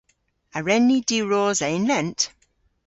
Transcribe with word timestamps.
A 0.57 0.59
wren 0.61 0.83
ni 0.87 0.97
diwrosa 1.07 1.67
yn 1.75 1.85
lent? 1.89 2.19